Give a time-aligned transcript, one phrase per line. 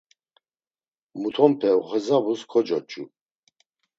[1.19, 3.03] Mutonpe oxesabus kocoç̌u.